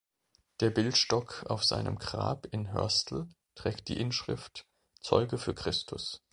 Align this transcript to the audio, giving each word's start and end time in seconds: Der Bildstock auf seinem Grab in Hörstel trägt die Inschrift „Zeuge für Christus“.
Der 0.61 0.71
Bildstock 0.71 1.43
auf 1.47 1.63
seinem 1.63 1.99
Grab 1.99 2.47
in 2.47 2.73
Hörstel 2.73 3.29
trägt 3.53 3.87
die 3.87 3.99
Inschrift 4.01 4.65
„Zeuge 4.99 5.37
für 5.37 5.53
Christus“. 5.53 6.23